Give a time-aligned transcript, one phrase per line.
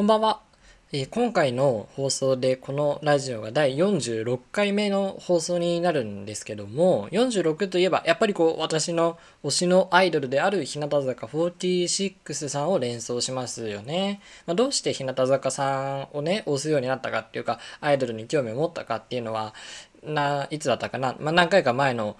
[0.00, 0.40] こんばんは、
[0.92, 19.52] えー今回の放送でこのラジオが第46回目の放送になるんですけども46といえばやっぱりこう私の推しのアイドルである日向坂46さんを連想しますよね、まあ、どうして日向坂さんをね推すようになったかっていうかアイドルに興味を持ったかっていうのは
[20.02, 22.16] ないつだったかな、まあ、何回か前の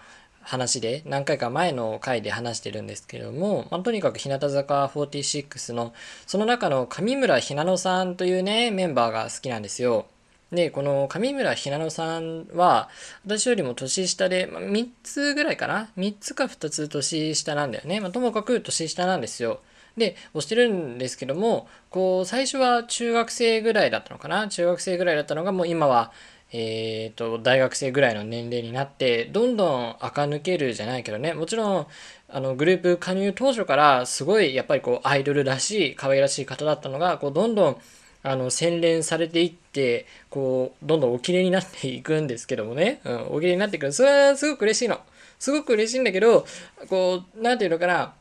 [0.51, 5.95] 話で何回か前の回で話してるんですけれども、まあ、とにかく日向坂46の
[6.27, 10.07] その中の上村ひなのさんというねメンバーが好きなんですよ。
[10.51, 12.89] でこの上村ひなのさんは
[13.25, 19.61] 私よりも年下で、まあ、3つぐらいかな？3つか2つ年下なんだよね、まあ、ともかく年下なんですよ。
[19.97, 24.49] で推してるんですけどもこう最初は中学生ぐらいだったのかな？
[24.49, 26.11] 中学生ぐらいだったのがもう今は
[26.53, 31.33] えーと、大学生ぐらいの年齢になってどんどん垢抜けるじゃないけどね。
[31.35, 31.87] もちろん
[32.29, 37.77] あのグループ加入当初からすごいやっぱりこうアイドルらしい可愛らしい方だったのがこうどんどん
[38.23, 45.01] あの洗練されていってこうどんどんおきれいになっていくんですけどもね、うん、おきれいになっていくそれはすごく嬉しいの。
[45.39, 46.47] すごく嬉しいんだけど
[46.89, 48.15] こう何て言うのかな。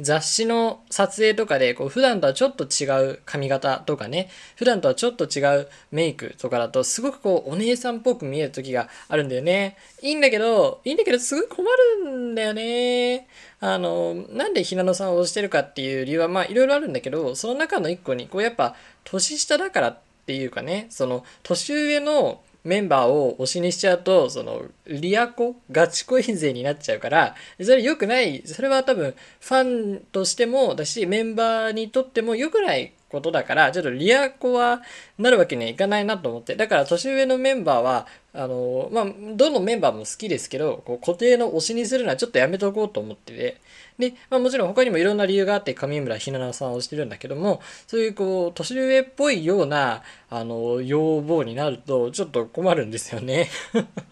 [0.00, 9.76] 雑誌の撮影とかでこう普段とはちょっと違う髪型とかね普段とはちょっと違うメイクとかだとすごくこうお姉さんっぽく見える時があるんだよね。
[10.02, 11.64] いいんだけどいいんだけどすごい困
[12.04, 13.28] るんだよね。
[13.60, 34.80] あのなんでひなのさんを推してるかっていう理由はまあいろいろあるんだけどその中の一個にこうやっぱ年下だからっていうかねその年上のメンバーを推しにしちゃうと、その、リアコガチ恋勢になっちゃうから、それ良くない、それは多分、ファンとしてもだし、メンバーにとっても良くないことだから、ちょっとリアコは
[35.18, 43.60] なるわけにはいかないなと思って、だから年上のメンバーは、あの、まあ、どのメンバーも好きですけど、こう固定の推しにするのはちょっとやめとこうと思ってて、
[43.98, 53.48] で、まあ、もちろん他にもいろんな理由があって上村ひなのさんを推してるんだけどもそういうこう年上っぽいようなあの要望になるとちょっと困るんですよね。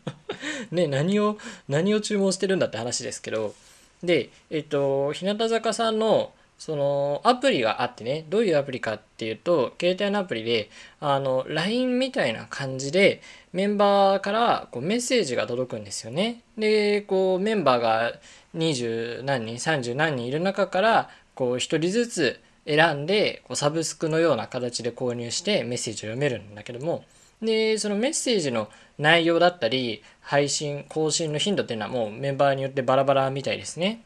[0.70, 3.54] ね何を何を注文してるんだって話ですけど
[4.02, 6.32] でえっと日向坂さんの
[6.64, 13.20] そのアプリがあってねどういうアプリかっていうと携帯のアプリであの LINE みたいな感じで
[13.52, 16.42] メンバーからこうメッセージが届くんですよね。
[16.56, 18.12] でこうメンバーが
[18.54, 27.04] 20何人30何人いる中からこう1人ずつ選んでこうサブスクのような形で購入してメッセージを読めるんだけども
[27.42, 28.68] でそのメッセージの
[28.98, 34.04] 内容だったり配信更新の頻度っていうのはもうメンバーによってバラバラみたいですね。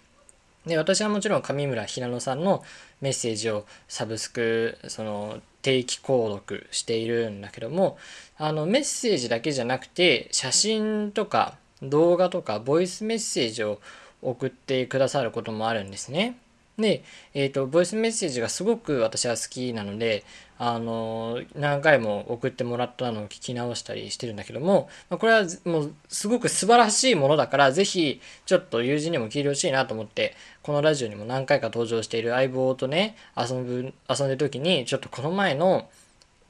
[0.66, 2.64] で私はもちろん上村平野さんの
[3.00, 7.98] メッセージをサブスクその定期購読しているんだけども
[8.36, 13.80] あのメッセージだけじゃなくて写真とか動画とかボイスメッセージを
[14.22, 16.36] 送ってくださることもあるんですね。
[16.78, 20.24] で、えっ、ー、と、ボイスメッセージがすごく私は好きなので、
[20.58, 35.88] あの、何回も送ってもらったのを聞き直したりしてるんだけども、まこれはもうすごく素晴らしいものだから、ぜひ、ちょっと友人にも聞いてほしいなと思って、このラジオにも何回か登場している相棒とね、遊ぶ、遊んでる時に、ちょっとこの前の、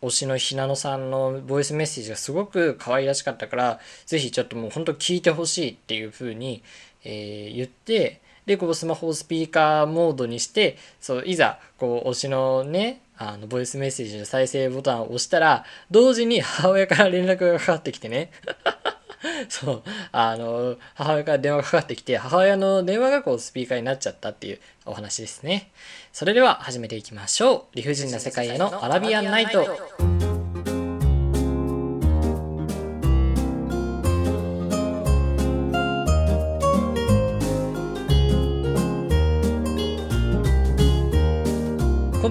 [0.03, 6.62] 推しのひなのさんのボイスメッセージがすごく可愛らしかったから、ぜひちょっともう本当聞いてほしいっていう風に、
[7.05, 18.31] えー、言ってでこうスマホをスピーカーモードにしてそういざこう推しのねあのボイスメッセージの再生ボタンを押したら同時に母親から連絡がかかってきてね。
[19.49, 25.71] そうあの母親から電話がかかってきて母親の電話がこうスピーカーになっちゃったっていうお話ですね。
[26.12, 27.77] それでは始めていきましょう。
[27.77, 30.36] 理不尽な世界へのアラビアンナイト。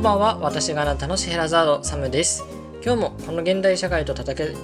[0.05, 0.37] ばんは。
[0.39, 2.45] 私があなたのシェラザードサムです。
[2.83, 4.55] 今日もこの現代社会と戦い、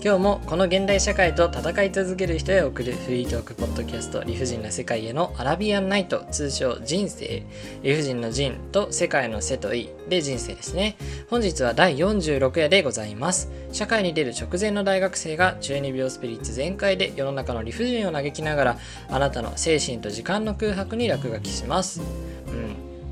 [0.00, 7.42] 今日もこの現代社会と戦い続ける人へ送るフリートークポッドキャスト理不尽な世界へのアラビアンナイト通称人生。
[7.82, 10.96] 理不尽の人と世界の世といで人生ですね。
[11.28, 13.50] 本日は第46夜でございます。
[13.72, 22.00] 社会に出る直前の大学生が中二病スピリッツ全開で世の中の理不尽を嘆きながらあなたの精神と時間の空白に落書きします。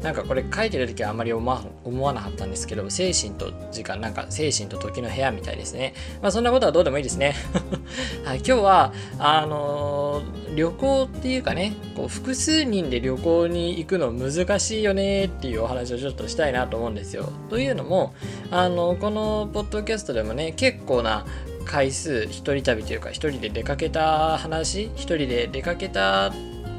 [0.07, 5.95] なんかこれ書いてる時はあんまり思わなかったんですけど、精神と時間、なんか精神と時の部屋みたいですね。
[6.23, 7.35] まあそんなことはどうでもいいですね。
[8.25, 17.33] はい、今日は、あのー、旅行っていうかね、こう複数人で旅行に行くの難しいよねっていうお話をちょっとしたいなと思うんですよ。
[17.51, 18.15] というのも、
[18.53, 21.27] あのこのポッドキャストでもね、結構な
[21.65, 26.33] 回数、一人旅というか、一人で出かけた話、一人で出かけた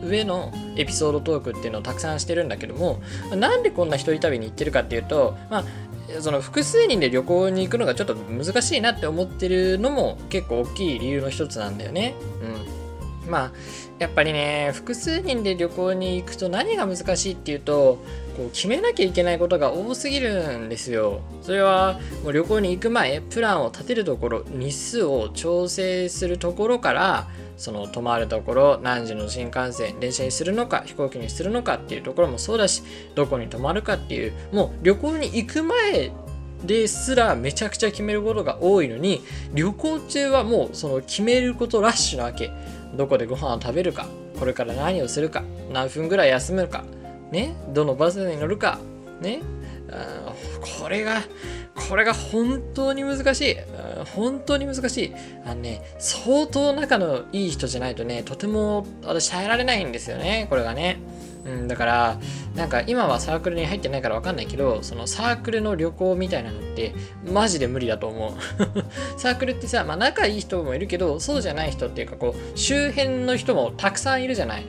[0.04, 3.02] 上のエピソードトークっていうのをたくさんしてるんだけども
[3.36, 5.64] なんでこんな一人旅に行ってるかっていうと、まあ
[6.22, 12.16] その複数人で旅行に行くのがちょっと難しいなって思ってるのも結構大きい理由の一つなんだよね。
[13.26, 13.30] うん。
[13.30, 13.52] まあ、
[14.00, 17.98] やっぱりね、複数人で旅行に行くと何が難しいっていうと、
[18.38, 21.22] こう決めなきゃいけないことが多すぎるんですよ。
[21.42, 32.84] それはもう旅行に行く前、プランを立てるところ、日数を調整するところから、その泊まるところ何時の新幹線電車にするのか飛行機にするのかっていうところもそうだし
[33.16, 36.12] どこに泊まるかっていうもう旅行に行く前
[36.64, 39.22] ですらめちゃくちゃ決めることが多いのに
[39.54, 42.52] 旅行中はもうその決めることラッシュなわけ
[42.96, 44.08] どこでご飯を食べるか
[44.40, 46.84] これから何をするか何分ぐらい休むか
[47.32, 48.80] ねどのバスに乗るか
[49.22, 49.42] ね
[50.82, 51.22] これが
[51.90, 53.56] これが本当に難しい。
[54.16, 55.14] 本当に難しい。
[55.46, 61.00] あのね、相当仲のいい人じゃないとね、とても私耐えられないんですよね、これがね。
[61.46, 62.20] うん、だから、
[62.58, 66.96] なんか今はサークルに入ってないからわかんないけど、そのサークルの旅行みたいなのって、
[67.32, 68.32] マジで無理だと思う。
[69.20, 74.66] サークルってさ、まあ仲いい人もいるけど、そうじゃない人っていうか、こう、周辺の人もたくさんいるじゃない。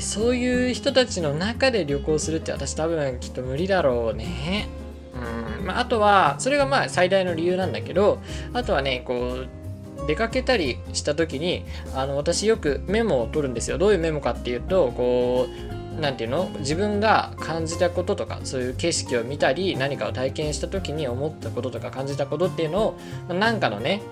[0.00, 4.68] そういう人たちの中で旅行するって私多分きっと無理だろうね。
[5.14, 8.20] うんまあ、あとはそれがまあ最大の理由なんだけど
[8.52, 11.64] あとはねこう出かけたりした時に
[11.94, 16.50] あの私よくメモを取るんですよどういうメモかっていうとこう何て言うの？
[16.58, 22.98] 自分が感じたこととかそういう景色を見たり何かを体験した時に思ったこととか感じたことっていうのを
[23.28, 24.02] 何かのね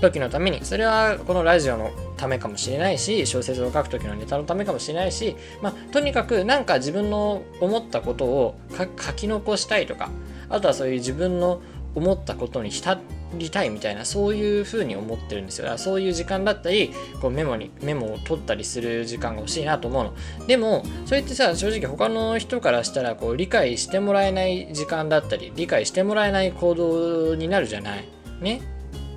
[0.00, 10.10] 時のためにそれはこのラジオのためかもしれないし小説を書く時のネタのためかもしれないし、まあ、とにかく何か自分の思ったことを書き残したいとか
[10.50, 11.62] あとはそういう自分の
[11.94, 28.08] 思ったことに浸ってりたいみたいなそういうふうに思ってるんですよそういう時間だったりこうメモにメモを取ったりする時間が欲しいなと思うのでもそれってさ正直他の人からしたらこう理解してもらえない時間だったり理解してもらえない行動になるじゃない
[28.40, 28.74] ね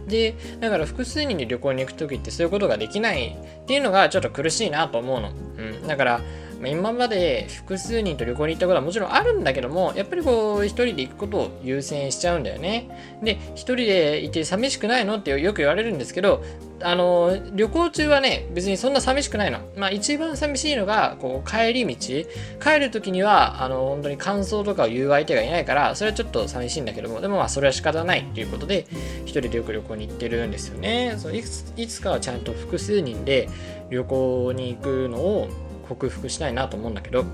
[0.08, 5.32] で、だから複数人で旅行に行く時ってそういうことができないっていうのがちょっと苦しいなと思うの。
[5.58, 5.88] うん。
[5.88, 6.22] だから、
[6.60, 12.90] ま今まで複数人と旅行に行ったことはもちろんあるんだけども、やっぱりこう、一人で行くことを優先しちゃうんだよね。
[13.22, 16.44] で、一人でいて寂しくないのってよく言われるんですけど、
[16.82, 19.60] あの、旅行中はね、別にそんな寂しくないの。
[19.76, 21.96] まあ一番寂しいのが、こう、帰り道。
[22.64, 28.86] 帰る時には、あの、本当に感想とかを言う相手がいないから、それはちょっと寂しいんだけども、でもまあそれは仕方ないっていうことで、
[29.26, 31.16] 一人でよく旅行に行ってるんですよね。
[31.18, 33.50] そういついつかはちゃんと複数人で
[33.90, 35.50] 旅行に行くのを
[35.88, 37.26] 克服したいなと思うんだけど、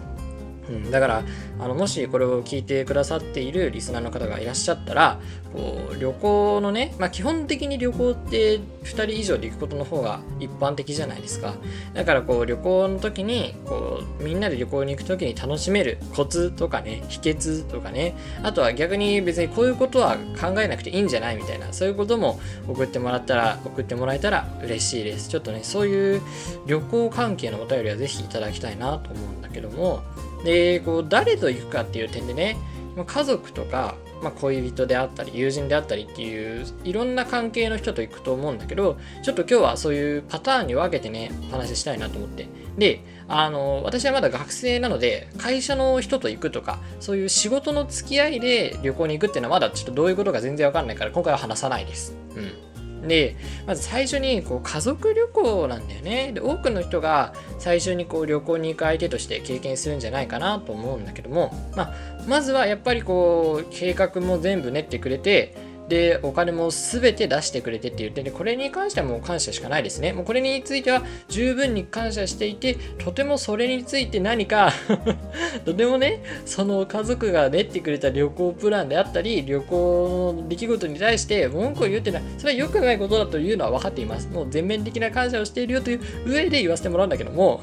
[0.69, 1.23] うん、だから
[1.59, 5.19] あのもしこれを聞いてくださっているリスナーの方がいらっしゃったら
[5.53, 11.53] こう旅行のね、まあ、基本的に旅行って2人以上で行くことの方が一般的じゃないですか。
[11.93, 25.29] だからこう旅行の時にこうみんなで旅行に行く時に楽しめるコツとかね秘訣とかねあとは逆に別にこういうことは考えなくていいんじゃないみたいなそういうことも送ってもらったら送ってもらえたら嬉しいです。
[25.29, 26.21] ちょっとねそういう
[26.65, 30.01] 旅行関係のお便りはぜひいただきたいなと思うんだけども
[30.43, 32.57] でこう誰と行くかっていう点でね
[33.05, 42.47] 家族とか、まあ、恋人であったり友人であったりっていういろんな関係の人と行くと思うんだけどちょっと今日はそういうパターンに分けてねお話ししたいなと思って。
[42.77, 52.15] であの私はまだ学生なので会社の人と行くとかそういう仕事の付き合いで旅行に行くっていうのはまだちょっとどういうことか全然わかんないから今回は話さないです。
[52.35, 52.72] うん。
[53.07, 56.31] で、まず最初にこう家族旅行なんだよね。
[56.33, 61.93] で、多くの人が最初にこう旅行に行く相手として経験するんじゃないかなと思うんだけども、まあ、
[62.27, 65.55] まずはやっぱりこう計画も全部練ってくれて、
[65.89, 70.13] で、お金も全て出してくれてって言ってで、これに関してはもう感謝しかないですね。
[70.13, 74.71] もうこれについては十分に感謝していて、とてもそれについて何か
[75.65, 84.29] とてもね、その家族が練ってくれた旅行プランであったり、旅行の出来事に対して文句を言うっていうのは、それは良くないことだというのは分かっています。
[84.29, 87.61] もう全面的な感謝をしているよという上で言わせてもらうんだけども、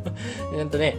[0.58, 0.96] えっとね、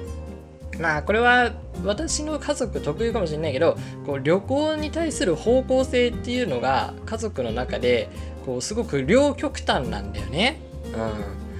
[0.80, 1.52] まあこれは
[1.84, 8.10] 私の家族特有かもしれないけどこう旅行に対する方向性っていうのが家族の中で
[8.46, 10.60] こうすごく両極端なんだよね。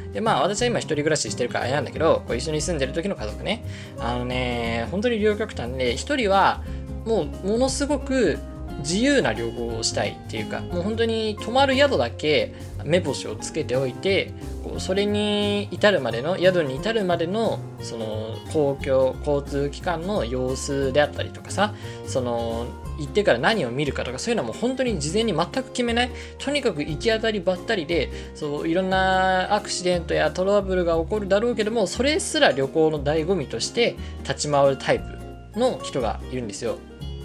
[0.06, 3.66] うん、でまあ私は今一人暮らししてるからあれなんだけどこう一緒に住んでる時の家族ね
[4.00, 6.64] あのね本当に両極端で一人は
[7.06, 8.40] もうものすごく
[8.80, 12.54] 自由な旅行をしたいっていうかもう本当に泊まる宿だけ
[12.84, 21.74] 目星をつけておいてこうそれに至るまでの宿に至るまでのその公共交通機関の様子であったりとかさ
[22.06, 22.68] その
[23.00, 36.78] 行ってから何を見るかとかそういうのはもう本当に事前に全く決めないとにかく行き当たりばったりでそういろんなアクシデントやトラブルが起こるだろうけどもそれすら旅行の醍醐味として立ち回るタイプの人がいるんですよ。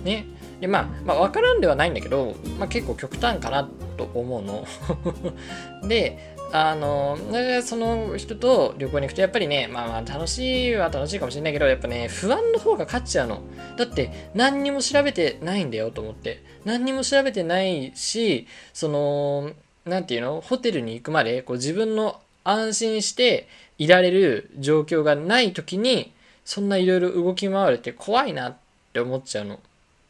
[0.04, 0.26] ね、
[0.60, 4.66] でまあ、まあ、分からんではないんだけど、まあ、結構極端かなと思うの。
[5.88, 7.18] で、あの、
[7.62, 13.42] その人と旅行に行くと、やっぱりね、まあまあ楽しいは楽しいかもしれないけど、やっぱね、不安の方が勝っちゃうの。
[13.76, 16.42] だって、何にも調べてないんだよと思って。
[16.64, 19.52] 何にも調べてないし、その、
[19.84, 20.40] なんていうの？
[20.40, 23.46] ホテルに行くまで、こう自分の安心して
[23.76, 26.12] いられる状況がない時に、
[26.46, 28.56] そんないろいろ動き回るって怖いなっ
[28.94, 29.60] て思っちゃうの。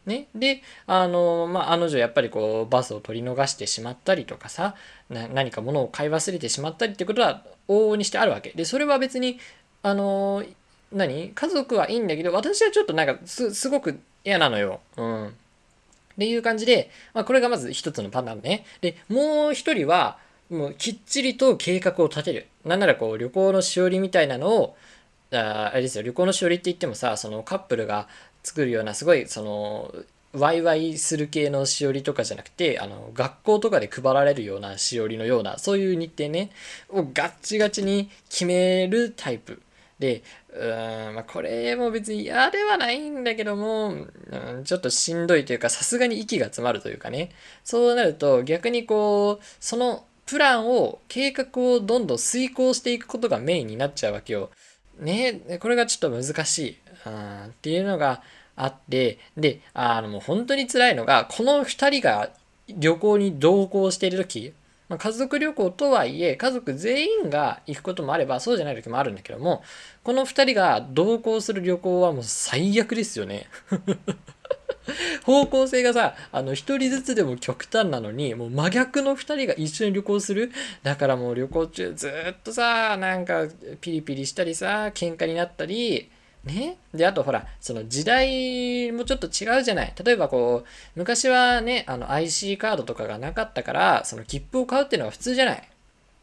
[0.09, 4.75] ね、であの、まあ、あの女やっぱりこうバスを取り逃してしまったりとかさ
[5.11, 9.39] 何か物を買い忘れてしまったりってことは往々にしてあるわけでそれは別に
[9.83, 10.43] あの
[10.93, 11.31] 何？
[11.31, 14.81] 家族はいいんだけど私はちょっとなんかすごく嫌なのよ。
[14.97, 15.27] うん。
[15.29, 15.31] っ
[16.19, 18.65] ていう感じで、まあ、これがまず一つのパターンね。
[18.81, 20.19] でもう一人は
[20.51, 22.47] もうきっちりと計画を立てる。
[22.65, 24.77] なんならこう旅行のしおりみたいなのを
[25.31, 28.09] ああれですよ旅行のしおりって言ってもさそのカップルが
[28.49, 29.95] 作るようなすごいその
[30.33, 36.51] ワイワイする系のしおりとかじゃなくてあの学校とかで配られるようなしおりのようなそういう日程ね
[36.89, 39.61] をガッチガチに決めるタイプ。
[39.99, 40.23] で
[40.55, 43.97] うーん、まあ、これも別に嫌ではないんだけども、う
[44.61, 47.33] ん、ちょっとしんどいというかさすがに息が詰まるというかね。
[47.65, 54.51] そうなると逆にこうそのプランを計画をどんどん遂行していくことがメインになっちゃうわけよ。
[55.01, 56.77] ねこれがちょっと難しい、
[57.07, 58.23] うん、っていうのが
[58.59, 62.31] あって、で、あの、もう本当に辛いのが、この2人が
[62.69, 64.53] 旅行に同行している時、
[64.89, 69.63] まあ、家族旅行とはいえ、家族全員が行くこともあれば、そうじゃない時もあるんだけども、
[70.03, 73.47] この2人が同行する旅行はもう最悪ですよね。
[75.25, 80.51] 方向性がさ、あの、一人ずつでも極端なのに、もう真逆の二人が一緒に旅行する。
[80.83, 83.47] だからもう旅行中ずっとさ、なんか
[83.83, 86.11] ピリピリしたりさ、喧嘩になったり、
[86.49, 89.93] ねで、あとほら、その時代もちょっと違うじゃない。
[90.05, 95.69] 例えばこう、昔はね、あの IC カードとかがなかったから、その切符を買うっていうのが普通じゃない。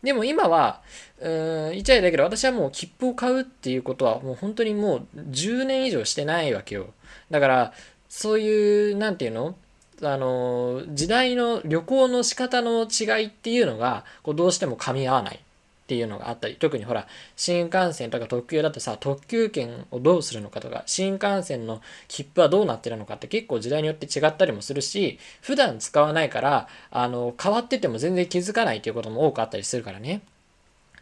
[0.04, 0.82] でも今は、
[1.20, 6.94] うーん、言っちゃいだけど、私はもう切符を買うっていうことは、もう本当にもう10年以上してないわけよ。
[7.32, 7.74] だから、
[8.10, 9.56] そういう、なんていうの？
[10.02, 15.40] あの、時代の旅行の仕方の違いっていうのが、こうどうしても噛み合わない。
[15.86, 30.24] っていうのがあったり、特にほら、新幹線とか特急だとさ、特急券をどうするのかとか、新幹線の切符はどうなってるのかって結構時代によって違ったりもするし、普段使わないから、あの、変わってても全然気づかないっていうことも多くあったりするからね。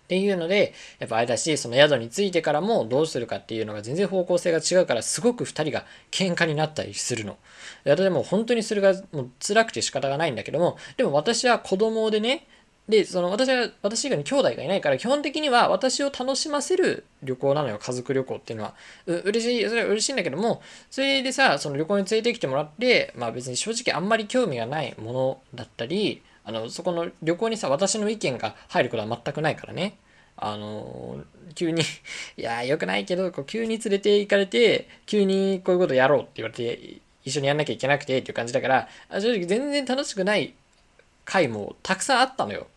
[0.03, 7.37] っていうので、やっぱあれだし、その宿に着いてからもどうするかっていうのが全然方向性が違うから、すごく2人が喧嘩になったりするの。
[7.85, 12.45] でも本当にそれがもう辛くて仕方がないんだけども、でも私は子供でね、
[12.89, 18.73] で、その私は、私以外に兄弟がいないから、基本的には私を楽しませる旅行なのよ、家族旅行っていうのは。
[19.05, 20.61] う嬉しい、それは嬉しいんだけども、
[20.91, 29.97] それでさ、その旅行に連れてきてもらって、まあ別に正直あんまり興味がないものだったり、あの、そこの旅行にさ、私の意見が入ることは全くないからね。
[30.35, 31.23] あの、
[31.55, 31.83] 急に
[32.35, 40.53] いや、良くないけど、こう急に連れて行かれて、急にこういうことやろうって言われて、一緒にやんなきゃいけなくてっていう感じだから、正直全然楽しくない
[41.25, 42.67] 回もたくさんあったのよ。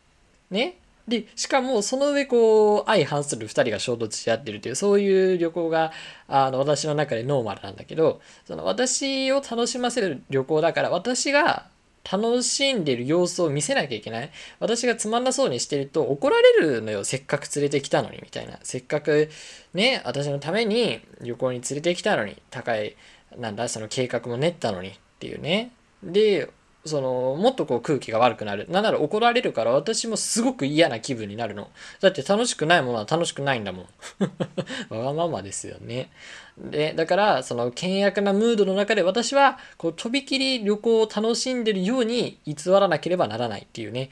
[0.51, 0.79] ね。
[1.09, 5.93] で、しかもその上こう相反する2人が衝突し合ってるというそういう旅行が
[6.27, 11.69] あの私の中でノーマルなんだけどその私を楽しませる旅行だから私が
[12.11, 14.31] 楽しんでる様子を見せなきゃいけない。
[14.61, 18.59] 私がつまんなそうにしてると怒られるのよせっかく連れてきたのにみたいな。
[18.63, 19.29] せっかく
[19.75, 22.97] ね私のために旅行に連れてきたのに高い
[23.37, 25.71] なんだその計画も練ったのにっていうね。
[26.03, 26.49] で
[26.87, 28.67] そのもっとこう空気が悪くなる。
[28.71, 31.69] なんなら怒られるから私もすごく嫌な気分になるの。
[32.01, 33.87] だって楽しくないものは楽しくないんだもん。
[34.95, 36.11] わがままですよね。
[36.59, 44.11] でだからその険悪なムードの中で私はこうとびきり旅行を楽しんでるように偽らなければならないっていうね。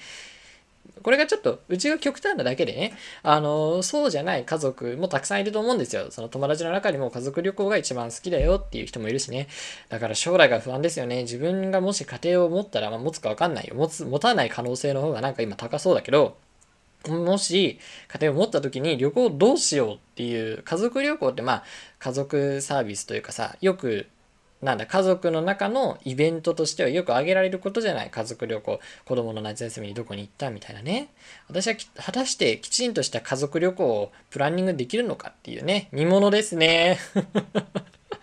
[1.02, 6.10] これがちょっとうちが極端なだけでね、あの、そうじゃない家族もたくさんいると思うんですよ。
[6.10, 9.48] その友達の中にも家族旅行が一番好きだよっていう人もいるしね。
[9.88, 11.22] だから将来が不安ですよね。
[11.22, 13.74] 自分がもし家庭を持ったら、まあ、持つかわかんないよ。
[13.74, 16.36] 持つ、持たない可能性の方がなんか今高そうだけど、
[17.08, 21.64] もし家庭を持った時に旅行どうしようっていう家族旅行ってまあ
[21.98, 24.06] 家族サービスというかさよく
[24.64, 28.10] なんだ、家族の中のイベントとしてはよく挙げられることじゃない。
[28.10, 31.08] 家族旅行、子供の夏休みにどこに行ったみたいなね。
[31.48, 36.98] 私は果たしてきちんとした家族旅行をプランニングできるのかっていうね、見物ですね。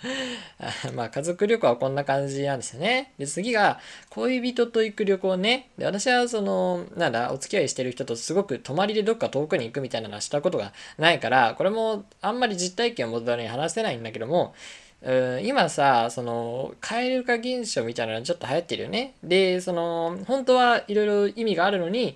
[0.96, 3.14] まあ家族旅行はこんな感じなんですよね。
[3.20, 3.80] で、次が
[4.10, 5.70] 恋人と行く旅行ね。
[5.78, 14.56] で、私はその、なんだ、お付き合いしてる人とすごく泊まりでどっか遠くに行くみたいなのはしたことがないから、これもあんまり実体験を持たに話せないんだけども、
[15.04, 22.16] うん今さその蛙化現象みたいなのちょっと流行ってるよねでその本当はいろいろ意味があるのに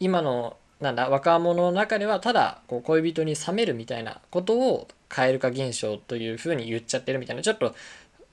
[0.00, 7.74] 今のなんだ若者の中ではただこう恋人に冷めるみたいなことを蛙化現象というふうに言っちゃってるみたいなちょっと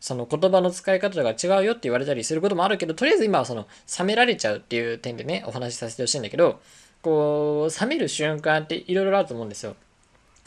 [0.01, 3.67] その言葉の使い方が違うよって言われたりすることもあるけどとりあえず今はその
[3.97, 6.59] 冷められちゃうっていう点でねお話しさせてほしいんだけど
[7.01, 9.77] こう冷める瞬間っていろいろあると思うんですよ。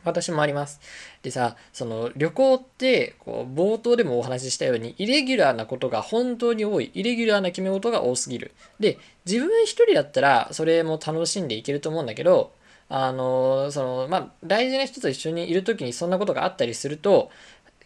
[0.07, 0.81] 私もあります。
[1.23, 6.91] でさ、その旅行って、こう、冒頭でもお話ししたように、イレギュラーなことが本当に多い。
[6.95, 8.53] イレギュラーな決め事が多すぎる。
[8.81, 12.53] で、自分一人だったら、それも楽しんでいけると思うんだけど、
[12.89, 17.31] あの、その、まあ、大事な人と一緒にいる時にそんなことがあったりすると、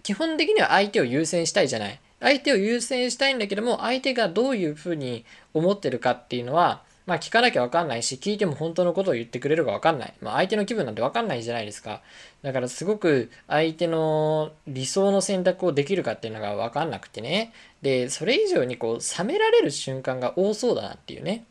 [0.03, 2.01] 基本的には相手を優先したいじゃない。
[2.21, 5.25] 相手を優先したいんだけども、相手がどういうふうに
[5.55, 10.15] 思ってるかっていうのは、まあ聞かなきゃわかんないし、聞いても本当のことを言ってくれるかわかんない。
[10.21, 12.03] まあ相手の気分なんてわかんないじゃないですか。
[12.43, 17.53] だからすごく相手の理想の選択をできるかっていうのがわかんなくてね。
[17.83, 21.47] で、それ以上にこう、冷められる瞬間が多そうだなっていうね。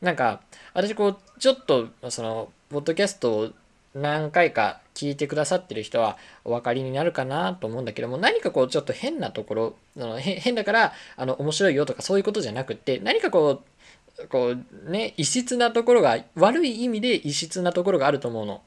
[0.00, 0.40] なんか、
[0.72, 3.50] 私こう、ちょっと、その、ポッドキャストを
[3.94, 13.74] 何回か聞いてくださってる人はお分かりになるかなと思うんだけども何かこうちょっと変なところあの変だからあの面白いよとかそういうことじゃなくって何かこう
[14.28, 14.54] こ
[14.86, 18.62] うね異質なところが悪い意味で異質なところがあると思うの。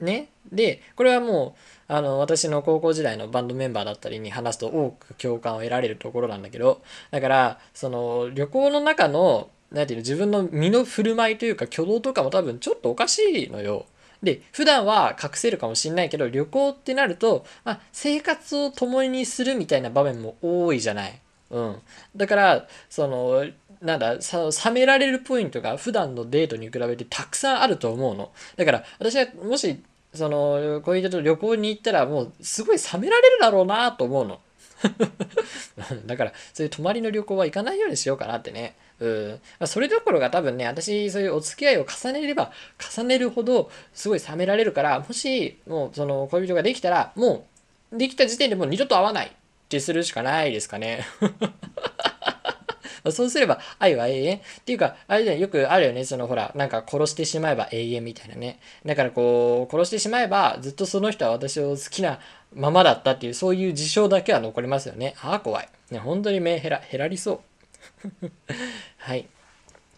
[0.00, 0.28] ね。
[0.52, 1.56] でこれはも
[1.88, 13.86] うあの私の高校時代のバンドメンバーだったりに話すと多く共感を得られるところなんだけどだからその旅行の中の何ていうの自分の身の振る舞いというか挙動とかも多分ちょっとおかしいのよ。
[14.22, 21.20] で普段は隠せるかもしんないけど旅行ってなると、まあ、生活を共にするみたいな場面も多いじゃない。
[21.50, 21.76] うん、
[22.16, 23.46] だからその
[23.80, 28.30] なんだ冷められるポイントが普段のデートに比べてたくさんあると思うの。
[28.56, 29.80] だから私はもし
[30.14, 34.40] その恋人と旅行に行ったらもうすごい冷められるだろうなと思うの。
[36.06, 38.74] だからそういう泊まりの旅行は行かないようにしようかなってね。
[39.00, 39.40] うん。
[39.58, 42.52] ま、それどころが多分ね私そういうお付き合いを重ねれば
[42.96, 47.46] 重ねるほどすごい冷められるからもしもうその恋人ができたらも
[47.92, 49.30] うできた時点でもう二度と会わないっ
[49.68, 51.04] てするしかないですかね。
[53.10, 56.04] そうすれば愛は永遠っていうか、あれじゃよくあるよね。
[56.04, 58.60] そのほら、なんか殺してしまえば永遠みたいなね。
[58.84, 62.18] だからこう、殺してしまえばずっとその人は私を好きな
[62.54, 65.14] ままだったっていう、そういう事象だけは残りますよね。
[65.22, 65.68] ああ、怖い。
[65.90, 67.42] ね、本当に目減ら、減らりそ
[68.22, 68.30] う。
[68.98, 69.26] はい。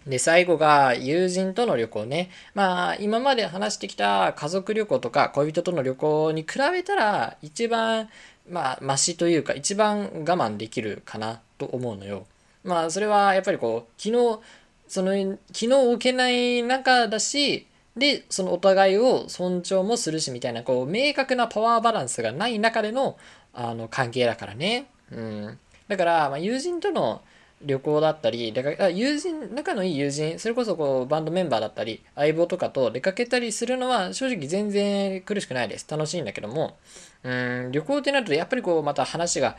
[0.06, 2.30] で、最後が友人との旅行ね。
[2.54, 8.08] まあ、今まで話してきた家族旅行とか恋人との旅行に比べたら、一番、
[8.48, 12.26] まあ、マシというか、一番我慢できるかなと思うのよ。
[12.64, 14.40] まあそれはやっぱりこう昨日
[14.88, 23.16] その気の置けない中だしでそのお互いを尊重もするしみたいなこう明確なパワーバランスがない中での
[23.52, 24.86] あの関係だからね。
[25.10, 27.20] うん、だから、まあ、友人との
[27.62, 35.86] 旅行だったり、出か友人、仲のいい友人、それこそこうバンドメンバーだったり、相棒とかと出かけたりするのは正直全然苦しくないです。
[35.90, 36.78] 楽しいんだけども、
[37.22, 39.56] うん、旅行ってなるとやっぱりこうまた話が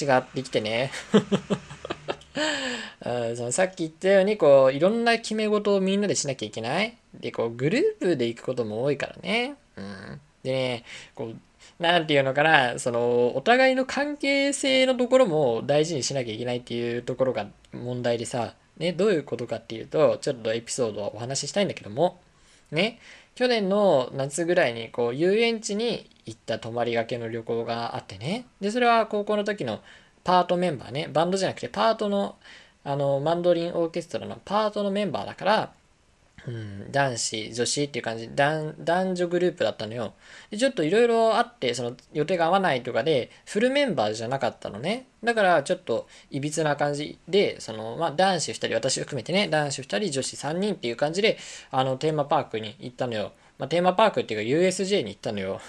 [0.00, 0.90] 違ってきてね。
[3.36, 6.96] そのさっき言ったようにこういろんな決め事をみんなでしなきゃいけない？
[7.14, 11.36] でこうグループで行くことも多いからね、うん、でねこう
[11.82, 22.20] なんていうのかなそのお互いの関係性のところも大事にしなきゃいけないっていうところが問題でさ、ね、どういうことかっていうとちょっとエピソードをお話ししたいんだけども
[22.70, 22.98] ね。
[23.34, 28.46] 去年の夏ぐらいにこう遊園地に行った泊まりがけの旅行があってね。
[28.60, 29.80] でそれは高校の時の
[30.24, 32.36] パートメンバーね、バンドじゃなくてパートの、
[32.82, 35.72] あの、マンドリンオーケストラのパートのメンバーだから、
[36.46, 40.12] うん、男子、女子っていう感じ男、男女グループだったのよ。
[40.50, 45.06] でちょっといろいろあって、その予定が合わないとかで、フルメンバーじゃなかったのね。
[45.22, 51.38] だからちょっといびつな感じで、その、まあ男子2人、私含めてね、男子2人、女子3人っていう感じで、
[51.70, 53.32] あの、テーマパークに行ったのよ。
[53.58, 55.60] まあ、テーマパークっていうか USJ に行ったのよ。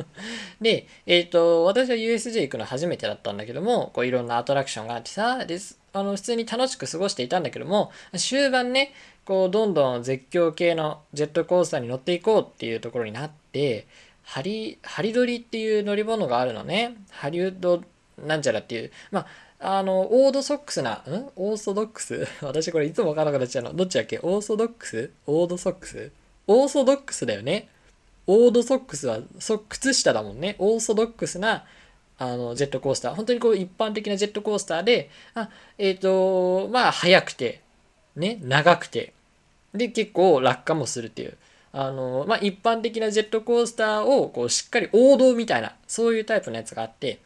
[0.60, 8.92] で、えっ、ー、と、私は USJ 行くの初めてだったんだけども、こういろんなアトラクションがあってさ、ですあの普通に楽しく過ごしていたんだけども、終盤ね、
[9.24, 13.86] こうどんどん絶叫系のジェットコースターに乗っていこうっていうところになって、
[14.22, 16.96] ハリ、ハリドリっていう乗り物があるのね。
[17.10, 17.82] ハリウッド
[18.18, 19.26] なんちゃらっていう、ま
[19.60, 21.30] あ、あの、オードソックスな、ん？
[21.36, 22.26] オーソドックス？
[22.42, 23.72] 私これいつもわからなくなっちゃうの。
[23.72, 24.18] どっちだっけ？
[24.22, 25.10] オーソドックス？
[25.26, 26.10] オードソックス？
[26.46, 27.68] オーソドックスだよね。
[28.26, 30.56] オードソックスはそ靴下だもんね。
[30.58, 31.64] オーソドックスな
[32.18, 33.14] あのジェットコースター。
[33.14, 37.60] 本当にこう一般的なジェットコースターで、あえっ、ー、と、まあ速くて、
[38.16, 39.12] ね、長くて、
[39.74, 41.36] で結構落下もするっていう。
[41.72, 47.20] あの、まあ一般的なジェットコースターをこうしっかり王道みたいな、そういうタイプのやつがあって、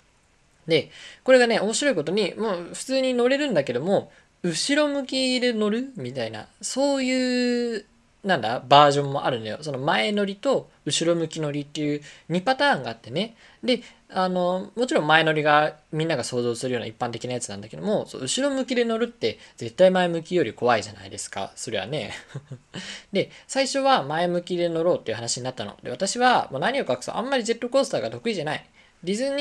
[0.67, 0.91] で、
[1.25, 4.11] これがね、面白いことに、もう普通に乗れるんだけども、
[4.43, 7.87] 後ろ向きで乗るみたいな、そういう
[8.23, 8.63] なんだ？
[8.69, 9.59] バージョンもあるのよ。
[9.63, 13.35] その前乗りと後ろ向き乗りっていう2パターンがあってね。
[13.63, 21.53] で、あの、もちろん前乗りがみんなが想像するような一般的なやつなんだけども、そう後ろ向きで乗るって絶対前向きより怖いじゃないですか。
[21.57, 22.13] そりゃね。
[23.13, 25.77] で、最初は前向きで乗ろうっていう話になったの。
[25.83, 28.67] で、私はもう何を隠そう、あんまりジェットコースターが得意じゃない。
[29.03, 29.37] ディズニ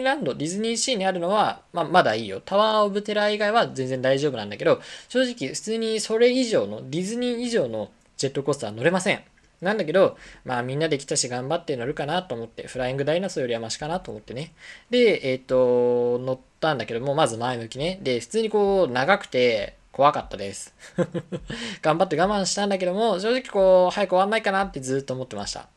[0.00, 2.42] ーランド、ディズニーシーにあるのは、まあ、まだいいよ。
[2.44, 9.22] タワーオブテラー以外は全然大丈夫なんだけど、正直普通にそれ以上の、ディズニー以上のジェットコースター乗れません。
[9.60, 14.52] なんだけど、まあみんなで来たし頑張って乗るかなと思って、フライングダイナソーよりはマシかなと思ってね。
[14.90, 17.98] で、えっ、ー、と、乗ったんだけども、まず前向きね。
[18.02, 20.74] で、普通にこう、長くて、怖かったです。
[21.80, 25.68] 頑張って我慢したんだけども、正直こう、早く終わんないかなってずっと思ってました。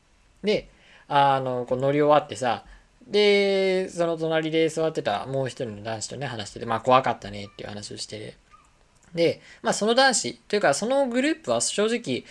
[0.44, 0.68] で、
[1.08, 2.66] あの、こう乗り終わってさ、
[3.08, 8.36] で、その隣で座ってたもう一人の男子とね、話してて、まあ怖かったねっていう話をして、
[9.14, 12.24] で、まあその男子、というかそのグループは正直、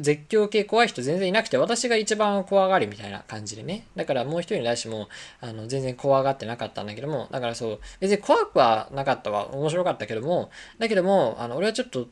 [0.00, 3.86] 絶叫系怖い人全然いなくて、私が一番怖がりみたいな感じでね。
[3.96, 5.08] だからもう一人の男子も、
[5.40, 9.48] あの、全然怖がってなかったんだけども、だからそう、別に怖くはなかったわ。
[9.54, 12.08] 面白かったけども、だけども、あの、俺はちょっと、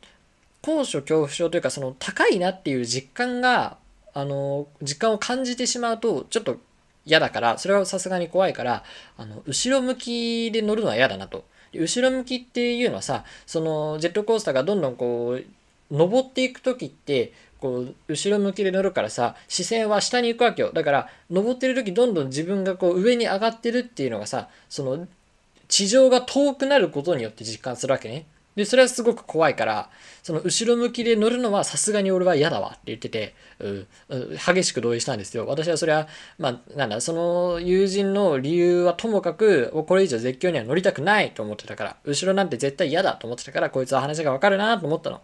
[0.61, 3.77] 高所恐怖症というか、その、高いなっていう実感が、
[4.15, 6.57] あの、実感を感じてしまうと、ちょっと
[7.05, 8.83] 嫌だから、それはさすがに怖いから、
[9.17, 11.45] あの、後ろ向きで乗るのは嫌だなと。
[11.79, 15.45] 後ろ向きっていうのはさそのジェットコースターがどんどんこう
[15.91, 20.71] 登っていく時ってこう後ろ向きで乗るからさ視線は下に行くわけよ。
[20.73, 25.07] だから登ってる時どんどん自分がこう上に上がってるっていうのがさその
[25.67, 28.25] 地上が遠くなることによって実感するわけね。
[28.55, 29.89] で、それはすごく怖いから、
[30.23, 33.35] その後ろ向きで乗るのはさすがに俺は嫌だわって言ってて、
[34.45, 35.45] 激しく同意したんですよ。
[35.45, 45.21] 私はそれは、まあ、なんだ、その友人の理由はともかく、これ以上絶叫には乗りたくないと思ってたから、後ろなんて絶対嫌だと思ってたから、こいつは話がわかるなと思ったの。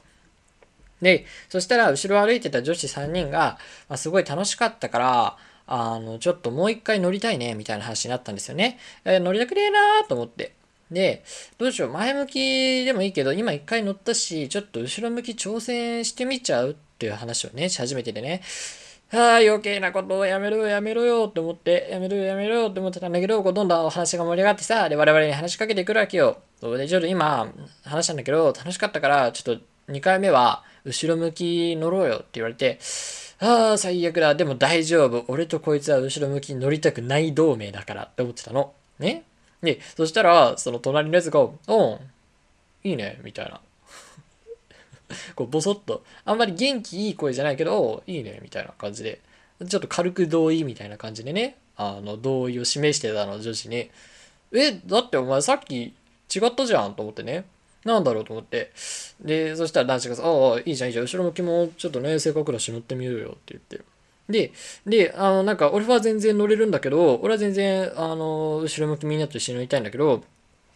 [1.01, 3.57] で、そしたら後ろ歩いてた女子3人が、
[3.89, 8.77] まあ、すごい楽しかったから、あの、ちょっともう一回乗りたいね、みたいな話になったんですよね。
[9.05, 10.53] えー、乗りたくねえなーと思って。
[10.91, 11.23] で、
[11.58, 18.41] どうしよう、前向きでもいいけど、今一回乗ったし、ちょっと後ろ向き挑戦してみちゃうっていう話をね、し始めててね。
[19.13, 26.39] ああ、余計なことをやめろよ、やめろよって思って、やめろよ、やめろよって思ってたんだけど、こうどんどんお話が盛り上がってさ、で、我々に話しかけてくるわけよ。
[26.60, 27.51] それで、ちょっと今、
[27.84, 32.80] 話したんだけど、楽しかったから、ちょっと2回目は、後ろ向き乗ろうよって言われて、
[33.39, 34.36] ああ、最悪だ。
[34.36, 35.25] でも大丈夫。
[35.27, 38.73] 俺とこいつは後ろ向きに乗りたくない同盟だからって思ってたの。
[38.99, 39.23] ね
[39.62, 41.52] で、そしたら、その隣のやつが、うん、
[42.84, 43.62] いいね、みたいな。
[45.36, 49.19] こう、ぼそっと、あんまり元気いい声じゃないけど、いいね、みたいな感じで、
[49.67, 53.89] ちょっと軽く同意みたいな感じでね、あの、同意を示してたの、女子に。
[54.54, 55.93] え、だってお前さっき
[56.34, 57.45] 違ったじゃんと思ってね。
[57.86, 58.71] なんだろうと思って。
[59.19, 63.82] で、そしたら男子がさ、ああ、いいじゃん、いいじゃん、後ろ向きもちょっとね、性格だし乗ってみようよって言って。
[64.31, 64.51] で、
[64.85, 70.23] で、あの、なんか、俺は全然乗れるんだけど、俺は全然、あの、後ろ向きみんなと一緒に乗りたいんだけど、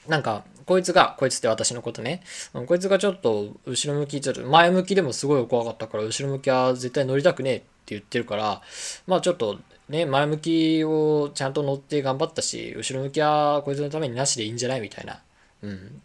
[0.08, 2.22] なんか、こいつが、こいつって私のことね、
[2.68, 8.62] こいつがちょっと、後ろ向き、ちょっと前向きでもすごい怖かったから、後ろ向きは絶対乗りたくねえって言ってるから、
[9.08, 15.22] まあちょっと、ね、前向きをちゃんと乗って頑張ったし、後ろ向きはこいつのためになしでいいんじゃないみたいな。
[15.62, 16.02] うん。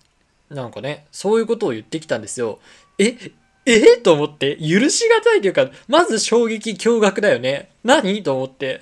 [0.51, 2.59] なんかね、そういうことを言ってきたんですよ。
[2.99, 3.17] え、
[3.67, 3.97] え？
[3.99, 7.71] と思って、許しがたいというか、まず衝撃驚愕だよね。
[7.85, 8.23] 何？
[8.23, 8.81] と思って。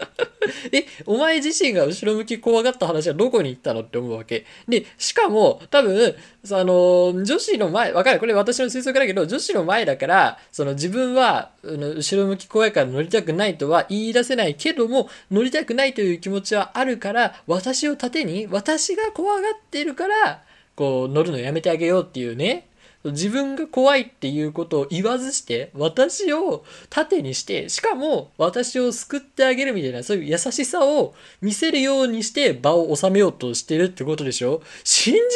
[0.72, 4.46] え、お前自身が後ろ向き怖がった話はどこに行ったのって思うわけ。
[4.66, 6.14] で、しかも、多分、
[6.52, 8.18] あの、女子の前、わかる？
[8.18, 20.42] これ私の推測だけど、女子の前だから、その自分は、後ろ向き怖いから乗りたくないとは言い出せないけども、乗りたくないという気持ちはあるから、私を盾に、私が怖がってるから、
[20.76, 22.68] こう、乗るのやめてあげようっていうね、
[23.02, 34.62] 自分が怖いっていうことを言わずして、私を盾にして、しかも私を救ってあげるみたいな、そういう優しさを見せるようにして場を収めようとしてるってことでしょ？
[34.84, 35.28] 信じられ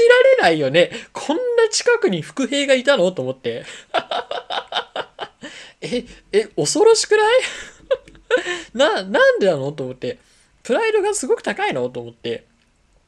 [0.42, 0.90] ないよね。
[1.14, 3.11] こんな近くに伏兵がいたの？
[3.12, 3.64] と思って。
[5.81, 7.40] え、え、恐ろしくない？
[8.74, 9.72] な、なんでなの？
[9.72, 10.18] と思って。
[10.62, 11.88] プライドがすごく高いの？
[11.88, 12.44] と思って。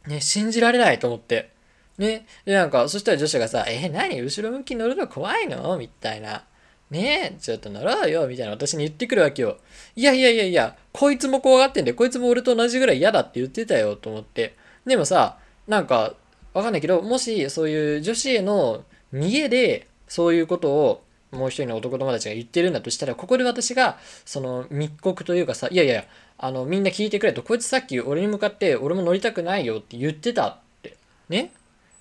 [0.07, 1.51] ね、信じられないと思って。
[1.99, 2.27] ね。
[2.45, 4.21] で、なんか、そしたら女子がさ、え何？
[4.21, 5.77] 後ろ向きに乗るの怖いの？
[5.79, 6.45] みたいな。
[6.91, 9.59] ねえちょっと乗ろうよみたいな私に言ってくるわけよ。
[9.97, 14.55] いやいやいやいや、こいつも怖がってんで、こいつも俺と同じぐらい嫌だって言ってたよと思って。
[14.87, 16.15] でもさ、なんか、
[16.55, 26.05] わかんないけど、もしそういう女子への見栄で、そういうことをもう一人の男友達が言ってるんだとしたらここで私がその密告というかさいやいや
[26.39, 30.97] あのみんな聞いてくれとこいつさっき俺に向かって俺も乗りたくないよって言ってたって
[31.29, 31.53] ね？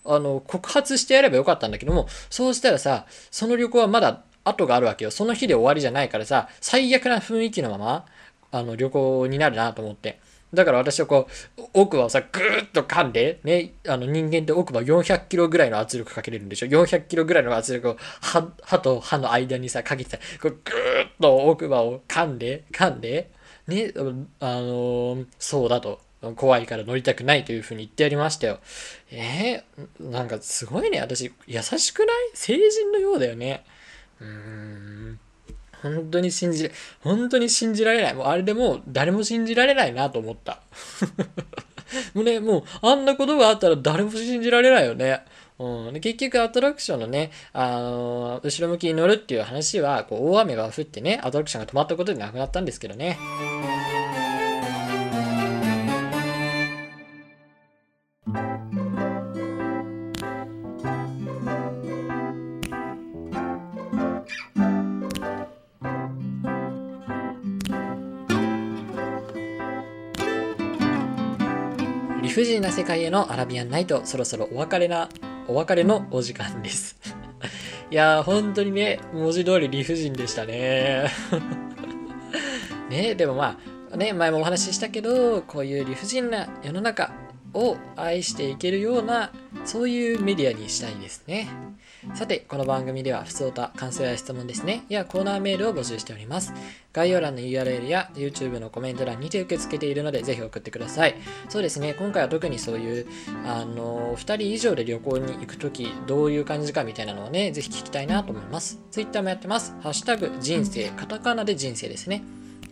[0.06, 8.06] あの告発してやればよかったんだけどもそうしたらさその旅行はまだ後があるわけよその日で終わりじゃないからさ最悪な雰囲気のまま
[8.52, 10.20] あの旅行になるなと思って
[10.56, 23.32] だから私はこう、奥歯をさ、ぐーっと噛んで、ね、あの人間って奥歯400キロぐらいの圧力かけれるんでしょ ?400 キロぐらいの圧力を歯歯と歯の間にさ、かけてさ、こうぐーっと奥歯を噛んで、噛んで、
[23.68, 26.00] ね、あのー、そうだと。
[26.34, 28.60] 怖いから乗りたくないというふうに言ってやりましたよ。
[29.12, 31.00] えー、なんかすごいね。
[31.02, 32.08] 私、優しくない？
[32.34, 33.64] 成人のようだよね。
[34.20, 35.20] うーん。
[35.82, 38.14] 本当に信じ、本当に信じられない。
[38.16, 40.62] もうあれでもう誰も信じられないなと思った。
[42.16, 45.22] もうね、もうあんなことがあったら誰も信じられないよね。
[45.58, 53.18] うん、結局アトラクションのね、あのー、後ろ向きに乗るっていう話はこう大雨が降ってねアトラクションが止まったことでなくなったんですけどね。
[72.36, 75.08] 不自由な世界へのアラビアンナイト、そろそろお別れな、
[75.48, 76.98] お別れのお時間です。
[77.90, 81.10] いやー、本当にね、文字通り理不尽でしたね。
[82.92, 83.58] ね、でもま
[83.90, 87.14] あ、ね、前もお話ししたけど、こういう理不尽な世の中
[87.56, 89.32] を愛していけるような、
[89.64, 91.48] そういうメディアにしたいですね。
[92.14, 96.54] さて、この番組では、ふつおた、感想や質問ですね、やコーナーメールを募集しております。
[96.94, 101.16] 概要欄の URL や YouTube のコメント欄にて受け付けているので、ぜひ送ってください。
[101.50, 103.08] そうですね、今回は特にそういう、
[103.46, 108.80] あの、2人以上で旅行に行くとき、どういう感じかみたいなのをね、ぜひ聞きたいなと思います。
[108.92, 109.74] Twitter もやってます。
[109.82, 112.24] ハッシュタグ人生、カタカナで人生ですね。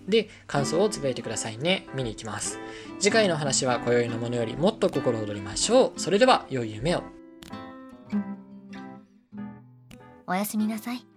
[0.07, 1.87] で、感想をつぶやいてくださいね。
[1.95, 2.59] 見に行きます。
[2.99, 5.99] 次回の話は今宵のものよりもっと心躍りましょう。
[5.99, 7.03] それでは、良い夢を。
[10.25, 11.12] おやすみなさい